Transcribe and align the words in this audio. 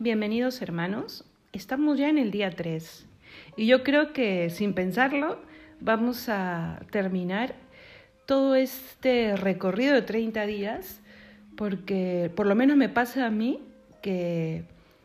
Bienvenidos 0.00 0.60
hermanos, 0.60 1.24
estamos 1.52 1.96
ya 1.96 2.08
en 2.08 2.18
el 2.18 2.32
día 2.32 2.50
3 2.50 3.06
y 3.56 3.66
yo 3.68 3.84
creo 3.84 4.12
que 4.12 4.50
sin 4.50 4.74
pensarlo 4.74 5.40
vamos 5.80 6.28
a 6.28 6.82
terminar 6.90 7.54
todo 8.26 8.56
este 8.56 9.36
recorrido 9.36 9.94
de 9.94 10.02
30 10.02 10.46
días 10.46 11.00
porque 11.56 12.28
por 12.34 12.46
lo 12.46 12.56
menos 12.56 12.76
me 12.76 12.88
pasa 12.88 13.24
a 13.24 13.30
mí 13.30 13.60
que 14.02 14.64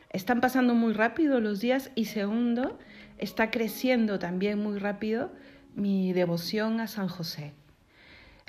están 0.09 0.41
pasando 0.41 0.73
muy 0.73 0.93
rápido 0.93 1.39
los 1.39 1.59
días 1.59 1.91
y 1.93 2.05
segundo, 2.05 2.79
está 3.19 3.51
creciendo 3.51 4.17
también 4.17 4.57
muy 4.57 4.79
rápido 4.79 5.31
mi 5.75 6.13
devoción 6.13 6.79
a 6.79 6.87
San 6.87 7.09
José. 7.09 7.53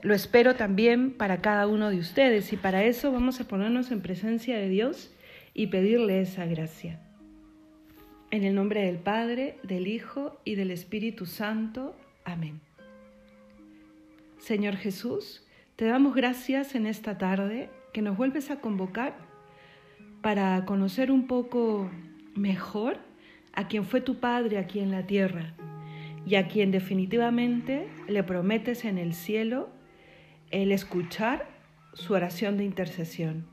Lo 0.00 0.14
espero 0.14 0.57
también 0.57 1.12
para 1.12 1.43
cada 1.43 1.66
uno 1.66 1.91
de 1.91 1.98
ustedes 1.98 2.50
y 2.54 2.57
para 2.57 2.82
eso 2.82 3.12
vamos 3.12 3.38
a 3.43 3.45
ponernos 3.45 3.91
en 3.91 4.00
presencia 4.00 4.57
de 4.57 4.70
Dios 4.70 5.11
y 5.55 5.69
pedirle 5.69 6.21
esa 6.21 6.46
gracia. 6.46 7.01
En 8.31 8.45
el 8.45 8.54
nombre 8.54 8.82
del 8.82 8.99
Padre, 8.99 9.58
del 9.63 9.89
Hijo 9.89 10.41
y 10.45 10.54
del 10.54 10.71
Espíritu 10.71 11.27
Santo. 11.27 11.96
Amén. 12.25 12.61
Señor 14.39 14.77
Jesús, 14.77 15.46
te 15.77 15.85
damos 15.85 16.14
gracias 16.14 16.75
en 16.75 16.86
esta 16.86 17.18
tarde 17.18 17.71
que 17.93 18.03
nos 18.03 18.17
vuelves 18.17 18.50
a 18.50 18.61
convocar 18.61 19.17
para 20.22 20.64
conocer 20.64 21.11
un 21.11 21.27
poco 21.27 21.91
mejor 22.35 22.99
a 23.53 23.69
quien 23.69 23.85
fue 23.85 24.00
tu 24.00 24.21
Padre 24.21 24.58
aquí 24.58 24.80
en 24.80 24.91
la 24.91 25.07
tierra 25.07 25.55
y 26.27 26.35
a 26.36 26.49
quien 26.49 26.71
definitivamente 26.71 27.89
le 28.08 28.22
prometes 28.22 28.85
en 28.85 28.99
el 28.99 29.14
cielo 29.14 29.71
el 30.50 30.72
escuchar 30.72 31.49
su 31.94 32.14
oración 32.14 32.56
de 32.56 32.64
intercesión, 32.64 33.47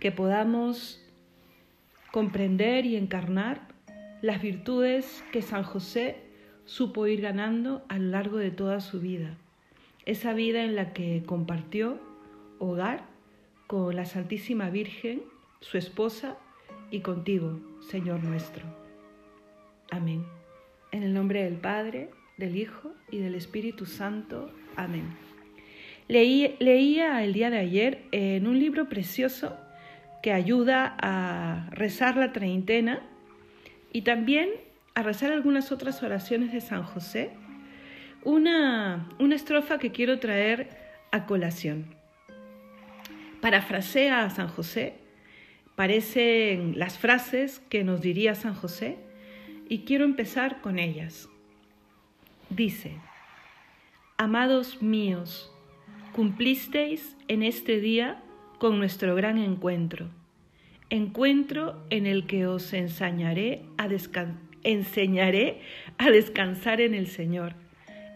que 0.00 0.10
podamos 0.10 1.00
comprender 2.10 2.86
y 2.86 2.96
encarnar 2.96 3.68
las 4.22 4.42
virtudes 4.42 5.22
que 5.32 5.42
San 5.42 5.62
José 5.62 6.16
supo 6.64 7.06
ir 7.06 7.20
ganando 7.20 7.84
a 7.88 7.98
lo 7.98 8.10
largo 8.10 8.38
de 8.38 8.50
toda 8.50 8.80
su 8.80 9.00
vida, 9.00 9.36
esa 10.06 10.32
vida 10.32 10.64
en 10.64 10.74
la 10.74 10.92
que 10.92 11.22
compartió 11.24 12.00
hogar 12.58 13.04
con 13.66 13.94
la 13.94 14.04
Santísima 14.04 14.70
Virgen, 14.70 15.22
su 15.60 15.78
esposa, 15.78 16.36
y 16.90 17.00
contigo, 17.00 17.60
Señor 17.88 18.24
nuestro. 18.24 18.64
Amén. 19.92 20.24
En 20.90 21.04
el 21.04 21.14
nombre 21.14 21.44
del 21.44 21.54
Padre, 21.54 22.10
del 22.36 22.56
Hijo 22.56 22.90
y 23.12 23.18
del 23.18 23.36
Espíritu 23.36 23.86
Santo. 23.86 24.50
Amén 24.74 25.04
leía 26.10 27.22
el 27.22 27.32
día 27.32 27.50
de 27.50 27.58
ayer 27.58 28.02
en 28.10 28.48
un 28.48 28.58
libro 28.58 28.88
precioso 28.88 29.56
que 30.22 30.32
ayuda 30.32 30.96
a 31.00 31.68
rezar 31.70 32.16
la 32.16 32.32
treintena 32.32 33.00
y 33.92 34.02
también 34.02 34.50
a 34.94 35.02
rezar 35.02 35.32
algunas 35.32 35.72
otras 35.72 36.02
oraciones 36.02 36.52
de 36.52 36.60
San 36.60 36.82
José, 36.82 37.30
una, 38.22 39.08
una 39.18 39.34
estrofa 39.34 39.78
que 39.78 39.92
quiero 39.92 40.18
traer 40.18 40.68
a 41.10 41.26
colación. 41.26 41.86
Parafrasea 43.40 44.24
a 44.24 44.30
San 44.30 44.48
José, 44.48 44.94
parecen 45.74 46.78
las 46.78 46.98
frases 46.98 47.60
que 47.70 47.84
nos 47.84 48.02
diría 48.02 48.34
San 48.34 48.54
José 48.54 48.98
y 49.68 49.84
quiero 49.84 50.04
empezar 50.04 50.60
con 50.60 50.78
ellas. 50.78 51.28
Dice, 52.50 52.98
Amados 54.18 54.82
míos, 54.82 55.50
cumplisteis 56.12 57.16
en 57.28 57.42
este 57.42 57.80
día 57.80 58.22
con 58.60 58.78
nuestro 58.78 59.14
gran 59.14 59.38
encuentro, 59.38 60.10
encuentro 60.90 61.82
en 61.88 62.06
el 62.06 62.26
que 62.26 62.46
os 62.46 62.74
enseñaré 62.74 63.62
a, 63.78 63.88
enseñaré 64.64 65.62
a 65.96 66.10
descansar 66.10 66.82
en 66.82 66.92
el 66.92 67.06
Señor, 67.06 67.54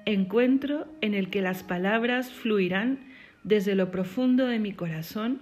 encuentro 0.04 0.86
en 1.00 1.14
el 1.14 1.30
que 1.30 1.40
las 1.40 1.62
palabras 1.62 2.30
fluirán 2.30 2.98
desde 3.42 3.74
lo 3.74 3.90
profundo 3.90 4.44
de 4.44 4.58
mi 4.58 4.72
corazón 4.72 5.40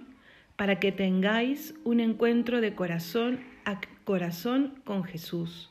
para 0.55 0.79
que 0.79 0.93
tengáis 0.93 1.75
un 1.83 1.99
encuentro 1.99 2.61
de 2.61 2.73
corazón 2.73 3.41
a 3.65 3.81
corazón 4.05 4.75
con 4.85 5.03
Jesús. 5.03 5.69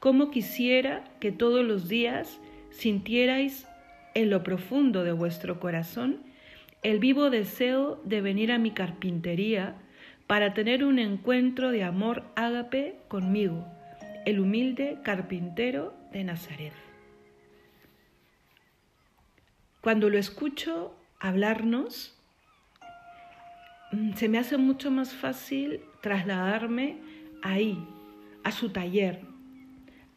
Como 0.00 0.32
quisiera 0.32 1.04
que 1.20 1.30
todos 1.30 1.64
los 1.64 1.88
días 1.88 2.40
sintierais 2.70 3.68
en 4.14 4.30
lo 4.30 4.42
profundo 4.42 5.04
de 5.04 5.12
vuestro 5.12 5.60
corazón 5.60 6.33
el 6.84 6.98
vivo 6.98 7.30
deseo 7.30 7.98
de 8.04 8.20
venir 8.20 8.52
a 8.52 8.58
mi 8.58 8.70
carpintería 8.70 9.74
para 10.26 10.52
tener 10.52 10.84
un 10.84 10.98
encuentro 10.98 11.70
de 11.70 11.82
amor 11.82 12.24
ágape 12.36 13.00
conmigo, 13.08 13.66
el 14.26 14.38
humilde 14.38 14.98
carpintero 15.02 15.94
de 16.12 16.24
Nazaret. 16.24 16.74
Cuando 19.80 20.10
lo 20.10 20.18
escucho 20.18 20.94
hablarnos, 21.18 22.18
mm, 23.92 24.12
se 24.12 24.28
me 24.28 24.38
hace 24.38 24.58
mucho 24.58 24.90
más 24.90 25.14
fácil 25.14 25.80
trasladarme 26.02 26.98
ahí, 27.42 27.82
a 28.44 28.52
su 28.52 28.68
taller, 28.68 29.22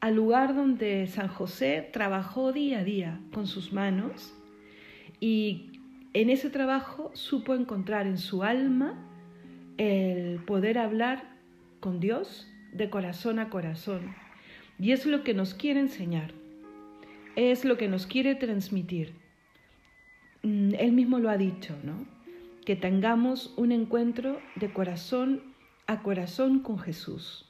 al 0.01 0.15
lugar 0.15 0.53
donde 0.53 1.07
San 1.07 1.29
José 1.29 1.89
trabajó 1.93 2.51
día 2.51 2.79
a 2.79 2.83
día 2.83 3.21
con 3.31 3.47
sus 3.47 3.71
manos 3.71 4.33
y 5.21 5.76
en 6.21 6.29
ese 6.29 6.49
trabajo 6.49 7.11
supo 7.13 7.53
encontrar 7.53 8.07
en 8.07 8.17
su 8.17 8.43
alma 8.43 8.95
el 9.77 10.39
poder 10.45 10.77
hablar 10.77 11.23
con 11.79 11.99
Dios 11.99 12.47
de 12.73 12.89
corazón 12.89 13.39
a 13.39 13.49
corazón. 13.49 14.15
Y 14.79 14.91
es 14.91 15.05
lo 15.05 15.23
que 15.23 15.33
nos 15.33 15.53
quiere 15.53 15.79
enseñar, 15.79 16.33
es 17.35 17.65
lo 17.65 17.77
que 17.77 17.87
nos 17.87 18.05
quiere 18.05 18.35
transmitir. 18.35 19.13
Mm, 20.43 20.75
él 20.77 20.91
mismo 20.91 21.19
lo 21.19 21.29
ha 21.29 21.37
dicho, 21.37 21.75
¿no? 21.83 22.05
Que 22.65 22.75
tengamos 22.75 23.53
un 23.57 23.71
encuentro 23.71 24.39
de 24.55 24.71
corazón 24.71 25.41
a 25.87 26.01
corazón 26.01 26.59
con 26.59 26.79
Jesús 26.79 27.47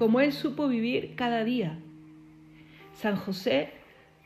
como 0.00 0.20
él 0.20 0.32
supo 0.32 0.66
vivir 0.66 1.14
cada 1.14 1.44
día. 1.44 1.78
San 2.94 3.16
José 3.16 3.68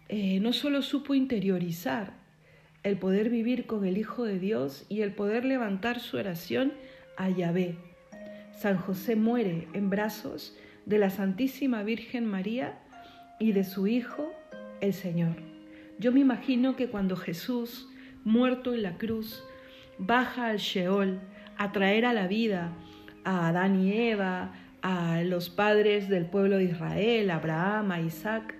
eh, 0.08 0.38
no 0.38 0.52
solo 0.52 0.82
supo 0.82 1.14
interiorizar 1.14 2.14
el 2.84 2.98
poder 2.98 3.30
vivir 3.30 3.66
con 3.66 3.84
el 3.84 3.98
Hijo 3.98 4.24
de 4.24 4.38
Dios 4.38 4.86
y 4.88 5.00
el 5.00 5.12
poder 5.12 5.44
levantar 5.44 5.98
su 5.98 6.16
oración 6.16 6.72
a 7.16 7.30
Yahvé. 7.30 7.76
San 8.52 8.76
José 8.76 9.16
muere 9.16 9.66
en 9.72 9.90
brazos 9.90 10.56
de 10.86 10.98
la 10.98 11.10
Santísima 11.10 11.82
Virgen 11.82 12.26
María 12.26 12.78
y 13.40 13.52
de 13.52 13.64
su 13.64 13.86
Hijo, 13.86 14.30
el 14.80 14.92
Señor. 14.92 15.36
Yo 15.98 16.12
me 16.12 16.20
imagino 16.20 16.76
que 16.76 16.88
cuando 16.88 17.16
Jesús, 17.16 17.88
muerto 18.22 18.74
en 18.74 18.82
la 18.82 18.96
cruz, 18.98 19.42
baja 19.98 20.46
al 20.46 20.58
Sheol 20.58 21.20
a 21.56 21.72
traer 21.72 22.04
a 22.04 22.12
la 22.12 22.26
vida 22.26 22.72
a 23.24 23.48
Adán 23.48 23.80
y 23.80 23.92
Eva, 23.92 24.52
a 24.82 25.22
los 25.22 25.48
padres 25.48 26.08
del 26.08 26.26
pueblo 26.26 26.58
de 26.58 26.64
Israel, 26.64 27.30
Abraham, 27.30 27.90
a 27.90 28.00
Isaac, 28.00 28.54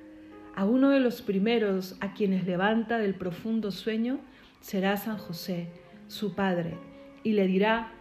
a 0.57 0.65
uno 0.65 0.91
de 0.91 1.01
los 1.01 1.23
primeros 1.23 1.97
a 2.01 2.15
quienes 2.15 2.47
levanta 2.47 2.99
del 2.99 3.15
profundo 3.15 3.71
sueño 3.71 4.21
será 4.61 4.97
San 4.97 5.19
José, 5.19 5.69
su 6.09 6.35
padre, 6.35 6.77
y 7.23 7.33
le 7.33 7.47
dirá, 7.47 7.93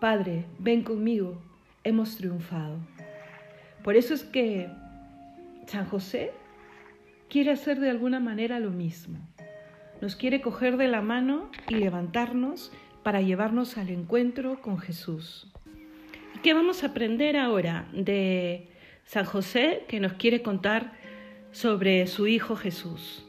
Padre, 0.00 0.46
ven 0.58 0.82
conmigo, 0.82 1.42
hemos 1.84 2.16
triunfado. 2.16 2.78
Por 3.84 3.96
eso 3.96 4.14
es 4.14 4.24
que 4.24 4.68
San 5.66 5.86
José 5.86 6.32
quiere 7.28 7.50
hacer 7.50 7.80
de 7.80 7.90
alguna 7.90 8.18
manera 8.18 8.58
lo 8.60 8.70
mismo. 8.70 9.18
Nos 10.00 10.16
quiere 10.16 10.40
coger 10.40 10.78
de 10.78 10.88
la 10.88 11.02
mano 11.02 11.50
y 11.68 11.74
levantarnos 11.74 12.72
para 13.02 13.20
llevarnos 13.20 13.76
al 13.76 13.90
encuentro 13.90 14.60
con 14.62 14.78
Jesús. 14.78 15.46
¿Qué 16.42 16.54
vamos 16.54 16.82
a 16.82 16.88
aprender 16.88 17.36
ahora 17.36 17.86
de 17.92 18.68
San 19.04 19.26
José 19.26 19.84
que 19.88 20.00
nos 20.00 20.14
quiere 20.14 20.42
contar 20.42 20.92
sobre 21.52 22.06
su 22.06 22.26
Hijo 22.26 22.56
Jesús? 22.56 23.26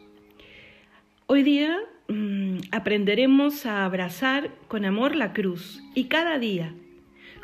Hoy 1.27 1.43
día 1.43 1.77
mm, 2.07 2.57
aprenderemos 2.71 3.65
a 3.65 3.85
abrazar 3.85 4.51
con 4.67 4.85
amor 4.85 5.15
la 5.15 5.33
cruz 5.33 5.81
y 5.95 6.05
cada 6.05 6.39
día, 6.39 6.75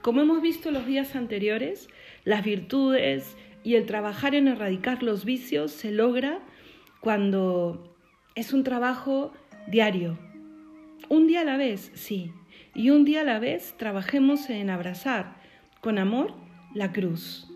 como 0.02 0.22
hemos 0.22 0.42
visto 0.42 0.72
los 0.72 0.86
días 0.86 1.16
anteriores, 1.16 1.90
las 2.26 2.44
virtudes 2.44 3.38
y 3.64 3.76
el 3.76 3.86
trabajar 3.86 4.36
en 4.36 4.48
erradicar 4.48 5.04
los 5.04 5.26
vicios 5.26 5.72
se 5.72 5.92
logra 5.92 6.40
cuando 7.00 7.96
es 8.36 8.54
un 8.54 8.64
trabajo 8.64 9.34
diario. 9.68 10.18
Un 11.10 11.28
día 11.28 11.42
a 11.42 11.46
la 11.46 11.58
vez, 11.58 11.92
sí, 11.96 12.32
y 12.76 12.90
un 12.90 13.06
día 13.06 13.22
a 13.22 13.26
la 13.26 13.40
vez 13.40 13.74
trabajemos 13.78 14.50
en 14.50 14.70
abrazar 14.70 15.38
con 15.82 15.98
amor 15.98 16.34
la 16.74 16.92
cruz. 16.92 17.48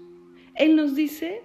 Él 0.56 0.76
nos 0.76 0.96
dice 0.96 1.42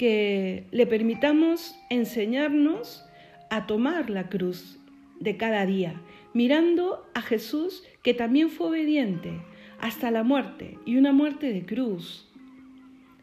que 0.00 0.64
le 0.70 0.86
permitamos 0.86 1.78
enseñarnos 1.90 3.04
a 3.50 3.66
tomar 3.66 4.08
la 4.08 4.30
cruz 4.30 4.78
de 5.18 5.36
cada 5.36 5.66
día, 5.66 6.00
mirando 6.32 7.06
a 7.12 7.20
Jesús 7.20 7.84
que 8.02 8.14
también 8.14 8.48
fue 8.48 8.68
obediente, 8.68 9.42
hasta 9.78 10.10
la 10.10 10.22
muerte 10.22 10.78
y 10.86 10.96
una 10.96 11.12
muerte 11.12 11.52
de 11.52 11.66
cruz. 11.66 12.26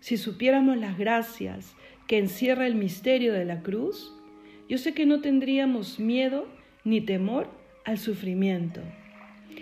Si 0.02 0.18
supiéramos 0.18 0.78
las 0.78 1.00
gracias 1.00 1.76
que 2.06 2.20
encierra 2.20 2.68
el 2.68 2.76
misterio 2.76 3.34
de 3.34 3.46
la 3.46 3.64
cruz, 3.64 4.14
yo 4.70 4.78
sé 4.78 4.94
que 4.94 5.08
no 5.08 5.20
tendríamos 5.20 6.00
miedo 6.00 6.48
ni 6.84 7.02
temor 7.02 7.50
al 7.86 7.98
sufrimiento. 7.98 8.82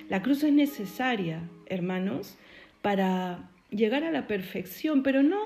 La 0.09 0.21
cruz 0.21 0.44
es 0.44 0.51
necesaria, 0.51 1.50
hermanos, 1.67 2.38
para 2.81 3.50
llegar 3.69 4.03
a 4.03 4.12
la 4.12 4.27
perfección, 4.27 5.01
pero 5.01 5.23
no, 5.23 5.39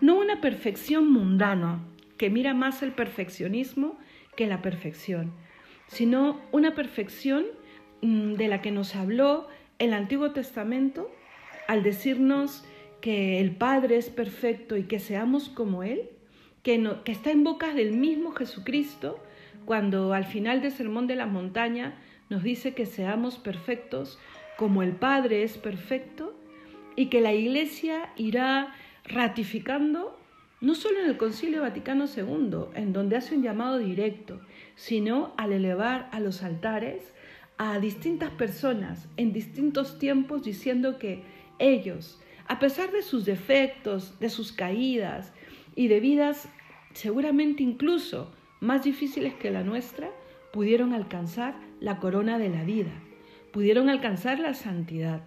no 0.00 0.18
una 0.18 0.40
perfección 0.40 1.10
mundana, 1.10 1.80
que 2.16 2.30
mira 2.30 2.54
más 2.54 2.82
el 2.82 2.92
perfeccionismo 2.92 3.98
que 4.36 4.46
la 4.46 4.62
perfección, 4.62 5.32
sino 5.86 6.40
una 6.52 6.74
perfección 6.74 7.46
mm, 8.02 8.34
de 8.34 8.48
la 8.48 8.62
que 8.62 8.70
nos 8.70 8.94
habló 8.94 9.48
el 9.78 9.92
Antiguo 9.94 10.32
Testamento 10.32 11.10
al 11.68 11.82
decirnos 11.82 12.64
que 13.00 13.40
el 13.40 13.52
Padre 13.52 13.96
es 13.96 14.10
perfecto 14.10 14.76
y 14.76 14.84
que 14.84 14.98
seamos 14.98 15.48
como 15.48 15.82
Él, 15.82 16.10
que, 16.62 16.82
está 17.06 17.30
en 17.30 17.44
boca 17.44 17.74
del 17.74 17.92
mismo 17.92 18.32
Jesucristo, 18.32 19.22
cuando 19.64 20.12
al 20.12 20.24
final 20.24 20.60
del 20.60 20.72
Sermón 20.72 21.06
de 21.06 21.16
la 21.16 21.26
Montaña 21.26 21.94
nos 22.28 22.42
dice 22.42 22.74
que 22.74 22.86
seamos 22.86 23.38
perfectos 23.38 24.18
como 24.56 24.82
el 24.82 24.92
Padre 24.92 25.42
es 25.42 25.56
perfecto 25.56 26.34
y 26.96 27.06
que 27.06 27.20
la 27.20 27.32
Iglesia 27.32 28.10
irá 28.16 28.74
ratificando 29.04 30.18
no 30.60 30.74
solo 30.74 31.00
en 31.00 31.06
el 31.06 31.16
Concilio 31.16 31.62
Vaticano 31.62 32.04
II, 32.04 32.66
en 32.74 32.92
donde 32.92 33.16
hace 33.16 33.34
un 33.34 33.42
llamado 33.42 33.78
directo, 33.78 34.40
sino 34.74 35.32
al 35.38 35.52
elevar 35.52 36.08
a 36.12 36.20
los 36.20 36.42
altares 36.42 37.14
a 37.56 37.78
distintas 37.78 38.30
personas 38.30 39.08
en 39.16 39.32
distintos 39.32 39.98
tiempos 39.98 40.44
diciendo 40.44 40.98
que 40.98 41.22
ellos, 41.58 42.20
a 42.46 42.58
pesar 42.58 42.90
de 42.90 43.02
sus 43.02 43.24
defectos, 43.24 44.18
de 44.18 44.30
sus 44.30 44.52
caídas 44.52 45.32
y 45.76 45.88
de 45.88 46.00
vidas 46.00 46.48
seguramente 46.92 47.62
incluso 47.62 48.32
más 48.60 48.84
difíciles 48.84 49.34
que 49.34 49.50
la 49.50 49.62
nuestra, 49.62 50.10
pudieron 50.52 50.92
alcanzar 50.92 51.54
la 51.80 51.98
corona 51.98 52.38
de 52.38 52.48
la 52.48 52.64
vida, 52.64 52.92
pudieron 53.52 53.88
alcanzar 53.88 54.40
la 54.40 54.54
santidad. 54.54 55.22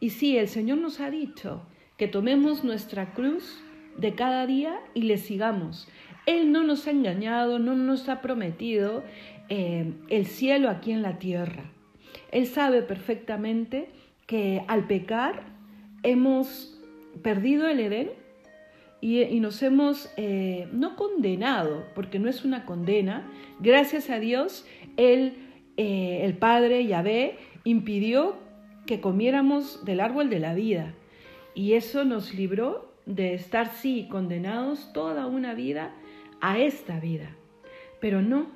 Y 0.00 0.10
sí, 0.10 0.36
el 0.36 0.48
Señor 0.48 0.78
nos 0.78 1.00
ha 1.00 1.10
dicho 1.10 1.62
que 1.96 2.08
tomemos 2.08 2.64
nuestra 2.64 3.12
cruz 3.12 3.62
de 3.96 4.14
cada 4.14 4.46
día 4.46 4.78
y 4.94 5.02
le 5.02 5.18
sigamos. 5.18 5.88
Él 6.26 6.52
no 6.52 6.62
nos 6.62 6.86
ha 6.86 6.92
engañado, 6.92 7.58
no 7.58 7.74
nos 7.74 8.08
ha 8.08 8.20
prometido 8.20 9.02
eh, 9.48 9.92
el 10.08 10.26
cielo 10.26 10.70
aquí 10.70 10.92
en 10.92 11.02
la 11.02 11.18
tierra. 11.18 11.64
Él 12.30 12.46
sabe 12.46 12.82
perfectamente 12.82 13.88
que 14.26 14.62
al 14.68 14.86
pecar 14.86 15.42
hemos 16.02 16.80
perdido 17.22 17.68
el 17.68 17.80
Edén 17.80 18.10
y, 19.00 19.40
nos 19.40 19.62
hemos 19.62 20.10
eh, 20.16 20.68
no 20.72 20.94
condenado, 20.94 21.84
porque 21.94 22.20
no 22.20 22.28
es 22.28 22.44
una 22.44 22.64
condena, 22.64 23.28
gracias 23.58 24.10
a 24.10 24.20
Dios, 24.20 24.64
Él, 24.96 25.34
eh, 25.76 26.20
el 26.22 26.34
Padre 26.34 26.86
Yahvé, 26.86 27.36
impidió 27.64 28.36
que 28.86 29.00
comiéramos 29.00 29.84
del 29.84 30.00
árbol 30.00 30.30
de 30.30 30.38
la 30.38 30.54
vida. 30.54 30.94
Y 31.54 31.74
eso 31.74 32.04
nos 32.04 32.34
libró 32.34 32.92
de 33.06 33.34
estar, 33.34 33.72
sí, 33.74 34.08
condenados 34.10 34.92
toda 34.92 35.26
una 35.26 35.54
vida 35.54 35.94
a 36.40 36.58
esta 36.58 37.00
vida. 37.00 37.36
Pero 38.00 38.22
no, 38.22 38.46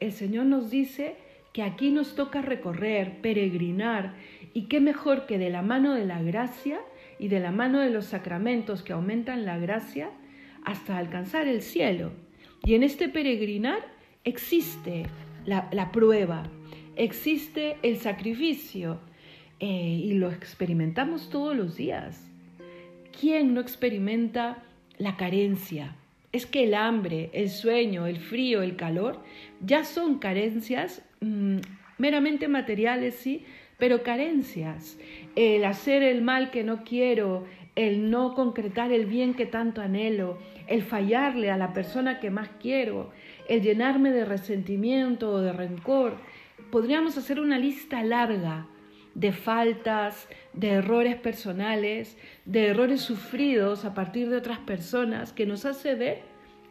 el 0.00 0.12
Señor 0.12 0.46
nos 0.46 0.70
dice 0.70 1.16
que 1.52 1.62
aquí 1.62 1.90
nos 1.90 2.14
toca 2.14 2.42
recorrer, 2.42 3.20
peregrinar, 3.22 4.14
y 4.52 4.64
qué 4.64 4.80
mejor 4.80 5.26
que 5.26 5.38
de 5.38 5.50
la 5.50 5.62
mano 5.62 5.94
de 5.94 6.04
la 6.04 6.22
gracia, 6.22 6.80
y 7.18 7.28
de 7.28 7.40
la 7.40 7.50
mano 7.50 7.80
de 7.80 7.90
los 7.90 8.06
sacramentos 8.06 8.82
que 8.82 8.92
aumentan 8.92 9.44
la 9.44 9.58
gracia 9.58 10.10
hasta 10.64 10.98
alcanzar 10.98 11.48
el 11.48 11.62
cielo. 11.62 12.12
Y 12.64 12.74
en 12.74 12.82
este 12.82 13.08
peregrinar 13.08 13.78
existe 14.24 15.06
la, 15.44 15.92
prueba, 15.92 16.44
existe 16.96 17.76
el 17.82 17.98
sacrificio 17.98 19.00
eh, 19.60 20.00
y 20.02 20.14
lo 20.14 20.30
experimentamos 20.30 21.30
todos 21.30 21.56
los 21.56 21.76
días. 21.76 22.25
¿Quién 23.18 23.54
no 23.54 23.62
experimenta 23.62 24.62
la 24.98 25.16
carencia? 25.16 25.96
Es 26.32 26.44
que 26.44 26.64
el 26.64 26.74
hambre, 26.74 27.30
el 27.32 27.48
sueño, 27.48 28.06
el 28.06 28.18
frío, 28.18 28.60
el 28.60 28.76
calor 28.76 29.22
ya 29.64 29.84
son 29.84 30.18
carencias 30.18 31.02
mm, 31.20 31.58
meramente 31.96 32.46
materiales, 32.46 33.14
sí, 33.14 33.46
pero 33.78 34.02
carencias, 34.02 34.98
el 35.34 35.64
hacer 35.64 36.02
el 36.02 36.20
mal 36.20 36.50
que 36.50 36.62
no 36.62 36.84
quiero, 36.84 37.46
el 37.74 38.10
no 38.10 38.34
concretar 38.34 38.92
el 38.92 39.06
bien 39.06 39.32
que 39.32 39.46
tanto 39.46 39.80
anhelo, 39.80 40.38
el 40.66 40.82
fallarle 40.82 41.50
a 41.50 41.56
la 41.56 41.72
persona 41.72 42.20
que 42.20 42.30
más 42.30 42.50
quiero, 42.60 43.12
el 43.48 43.62
llenarme 43.62 44.10
de 44.10 44.26
resentimiento 44.26 45.30
o 45.30 45.40
de 45.40 45.54
rencor. 45.54 46.18
Podríamos 46.70 47.16
hacer 47.16 47.40
una 47.40 47.58
lista 47.58 48.02
larga 48.02 48.66
de 49.16 49.32
faltas, 49.32 50.28
de 50.52 50.68
errores 50.68 51.16
personales, 51.16 52.16
de 52.44 52.68
errores 52.68 53.00
sufridos 53.00 53.84
a 53.84 53.94
partir 53.94 54.30
de 54.30 54.36
otras 54.36 54.60
personas 54.60 55.32
que 55.32 55.46
nos 55.46 55.64
hace 55.64 55.94
ver 55.96 56.22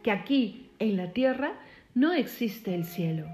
que 0.01 0.11
aquí 0.11 0.69
en 0.79 0.95
la 0.95 1.11
tierra 1.11 1.53
no 1.93 2.13
existe 2.13 2.73
el 2.73 2.85
cielo 2.85 3.27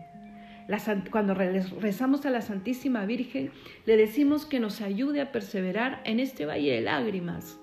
cuando 1.12 1.34
rezamos 1.34 2.26
a 2.26 2.30
la 2.30 2.42
Santísima 2.42 3.06
Virgen, 3.06 3.52
le 3.86 3.98
decimos 3.98 4.46
que 4.46 4.60
nos 4.60 4.82
ayude 4.82 5.22
a 5.22 5.32
perseverar 5.32 6.02
en 6.06 6.20
este 6.20 6.46
valle 6.46 6.74
de 6.74 6.82
lágrimas. 6.82 7.60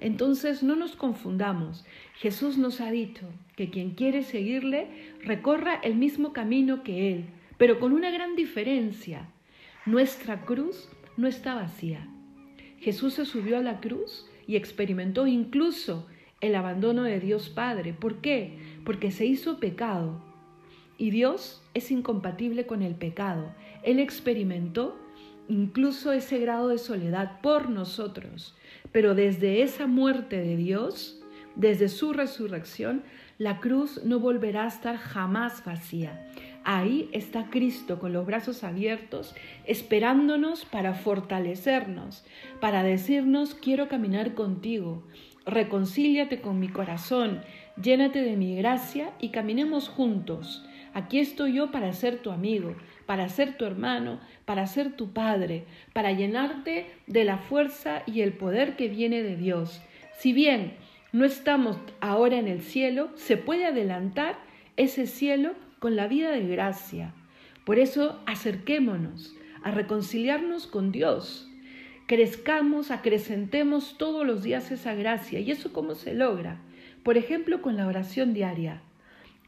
Entonces 0.00 0.62
no 0.62 0.76
nos 0.76 0.96
confundamos. 0.96 1.84
Jesús 2.14 2.58
nos 2.58 2.80
ha 2.80 2.90
dicho 2.90 3.26
que 3.56 3.70
quien 3.70 3.90
quiere 3.90 4.22
seguirle 4.22 4.88
recorra 5.22 5.74
el 5.74 5.94
mismo 5.94 6.32
camino 6.32 6.82
que 6.82 7.12
Él, 7.12 7.24
pero 7.58 7.78
con 7.78 7.92
una 7.92 8.10
gran 8.10 8.36
diferencia. 8.36 9.28
Nuestra 9.90 10.42
cruz 10.42 10.88
no 11.16 11.26
está 11.26 11.56
vacía. 11.56 12.06
Jesús 12.78 13.14
se 13.14 13.24
subió 13.24 13.58
a 13.58 13.60
la 13.60 13.80
cruz 13.80 14.24
y 14.46 14.54
experimentó 14.54 15.26
incluso 15.26 16.06
el 16.40 16.54
abandono 16.54 17.02
de 17.02 17.18
Dios 17.18 17.48
Padre. 17.48 17.92
¿Por 17.92 18.20
qué? 18.20 18.56
Porque 18.84 19.10
se 19.10 19.26
hizo 19.26 19.58
pecado 19.58 20.22
y 20.96 21.10
Dios 21.10 21.60
es 21.74 21.90
incompatible 21.90 22.66
con 22.66 22.82
el 22.82 22.94
pecado. 22.94 23.52
Él 23.82 23.98
experimentó 23.98 24.96
incluso 25.48 26.12
ese 26.12 26.38
grado 26.38 26.68
de 26.68 26.78
soledad 26.78 27.40
por 27.40 27.68
nosotros. 27.68 28.56
Pero 28.92 29.16
desde 29.16 29.62
esa 29.62 29.88
muerte 29.88 30.36
de 30.36 30.56
Dios, 30.56 31.20
desde 31.56 31.88
su 31.88 32.12
resurrección, 32.12 33.02
la 33.38 33.58
cruz 33.58 34.04
no 34.04 34.20
volverá 34.20 34.66
a 34.66 34.68
estar 34.68 34.98
jamás 34.98 35.64
vacía. 35.64 36.30
Ahí 36.64 37.08
está 37.12 37.50
Cristo 37.50 37.98
con 37.98 38.12
los 38.12 38.26
brazos 38.26 38.64
abiertos, 38.64 39.34
esperándonos 39.64 40.64
para 40.64 40.94
fortalecernos, 40.94 42.24
para 42.60 42.82
decirnos, 42.82 43.54
quiero 43.54 43.88
caminar 43.88 44.34
contigo, 44.34 45.02
reconcíliate 45.46 46.40
con 46.40 46.60
mi 46.60 46.68
corazón, 46.68 47.42
llénate 47.80 48.22
de 48.22 48.36
mi 48.36 48.56
gracia 48.56 49.12
y 49.20 49.30
caminemos 49.30 49.88
juntos 49.88 50.64
Aquí 50.92 51.20
estoy 51.20 51.54
yo 51.54 51.70
para 51.70 51.92
ser 51.92 52.18
tu 52.18 52.30
amigo, 52.30 52.74
para 53.06 53.28
ser 53.28 53.56
tu 53.56 53.64
hermano, 53.64 54.18
para 54.44 54.66
ser 54.66 54.92
tu 54.96 55.12
padre, 55.12 55.64
para 55.92 56.12
llenarte 56.12 56.86
de 57.06 57.24
la 57.24 57.38
fuerza 57.38 58.02
y 58.06 58.22
el 58.22 58.32
poder 58.32 58.74
que 58.76 58.88
viene 58.88 59.22
de 59.22 59.36
Dios. 59.36 59.80
Si 60.18 60.32
bien 60.32 60.74
no 61.12 61.24
estamos 61.24 61.78
ahora 62.00 62.38
en 62.38 62.48
el 62.48 62.60
cielo, 62.60 63.10
se 63.14 63.36
puede 63.36 63.66
adelantar 63.66 64.36
ese 64.80 65.06
cielo 65.06 65.52
con 65.78 65.96
la 65.96 66.08
vida 66.08 66.30
de 66.30 66.46
gracia. 66.46 67.14
Por 67.64 67.78
eso 67.78 68.20
acerquémonos 68.26 69.34
a 69.62 69.70
reconciliarnos 69.70 70.66
con 70.66 70.92
Dios. 70.92 71.48
Crezcamos, 72.06 72.90
acrecentemos 72.90 73.96
todos 73.98 74.26
los 74.26 74.42
días 74.42 74.70
esa 74.70 74.94
gracia. 74.94 75.40
¿Y 75.40 75.50
eso 75.50 75.72
cómo 75.72 75.94
se 75.94 76.14
logra? 76.14 76.60
Por 77.02 77.16
ejemplo, 77.16 77.62
con 77.62 77.76
la 77.76 77.86
oración 77.86 78.34
diaria 78.34 78.82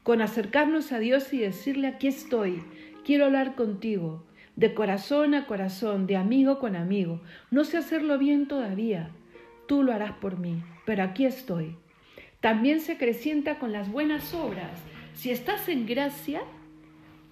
con 0.03 0.21
acercarnos 0.21 0.91
a 0.91 0.99
Dios 0.99 1.33
y 1.33 1.39
decirle, 1.39 1.87
aquí 1.87 2.07
estoy, 2.07 2.61
quiero 3.05 3.25
hablar 3.25 3.55
contigo, 3.55 4.23
de 4.57 4.73
corazón 4.73 5.33
a 5.33 5.47
corazón, 5.47 6.05
de 6.05 6.17
amigo 6.17 6.59
con 6.59 6.75
amigo. 6.75 7.21
No 7.49 7.63
sé 7.63 7.77
hacerlo 7.77 8.17
bien 8.17 8.47
todavía, 8.47 9.09
tú 9.65 9.81
lo 9.81 9.93
harás 9.93 10.11
por 10.13 10.37
mí, 10.37 10.61
pero 10.85 11.03
aquí 11.03 11.25
estoy. 11.25 11.77
También 12.41 12.81
se 12.81 12.97
crecienta 12.97 13.57
con 13.57 13.71
las 13.71 13.89
buenas 13.89 14.33
obras. 14.33 14.77
Si 15.13 15.29
estás 15.29 15.69
en 15.69 15.85
gracia, 15.85 16.41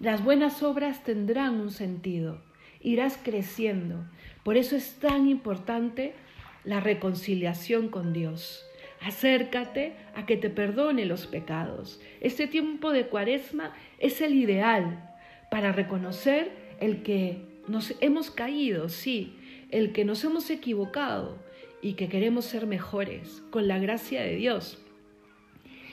las 0.00 0.24
buenas 0.24 0.62
obras 0.62 1.02
tendrán 1.04 1.60
un 1.60 1.70
sentido, 1.70 2.40
irás 2.80 3.18
creciendo. 3.22 4.04
Por 4.44 4.56
eso 4.56 4.76
es 4.76 4.94
tan 4.94 5.28
importante 5.28 6.14
la 6.64 6.80
reconciliación 6.80 7.88
con 7.88 8.12
Dios. 8.12 8.64
Acércate 9.00 9.94
a 10.14 10.26
que 10.26 10.36
te 10.36 10.48
perdone 10.48 11.06
los 11.06 11.26
pecados. 11.26 12.00
Este 12.20 12.46
tiempo 12.46 12.92
de 12.92 13.08
cuaresma 13.08 13.74
es 13.98 14.20
el 14.20 14.34
ideal 14.34 15.12
para 15.50 15.72
reconocer 15.72 16.52
el 16.80 17.02
que 17.02 17.42
nos 17.66 17.94
hemos 18.00 18.30
caído, 18.30 18.88
sí, 18.88 19.36
el 19.70 19.92
que 19.92 20.04
nos 20.04 20.22
hemos 20.22 20.50
equivocado 20.50 21.38
y 21.82 21.94
que 21.94 22.08
queremos 22.08 22.44
ser 22.44 22.66
mejores 22.66 23.42
con 23.50 23.66
la 23.66 23.78
gracia 23.78 24.22
de 24.22 24.36
Dios. 24.36 24.78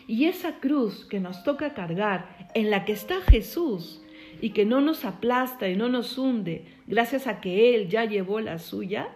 Y 0.09 0.25
esa 0.25 0.53
cruz 0.59 1.05
que 1.05 1.19
nos 1.19 1.43
toca 1.43 1.75
cargar, 1.75 2.49
en 2.55 2.71
la 2.71 2.83
que 2.83 2.93
está 2.93 3.21
Jesús 3.21 4.01
y 4.41 4.53
que 4.53 4.65
no 4.65 4.81
nos 4.81 5.05
aplasta 5.05 5.69
y 5.69 5.75
no 5.75 5.87
nos 5.87 6.17
hunde, 6.17 6.65
gracias 6.87 7.27
a 7.27 7.39
que 7.39 7.75
Él 7.75 7.89
ya 7.89 8.05
llevó 8.05 8.39
la 8.39 8.57
suya, 8.57 9.15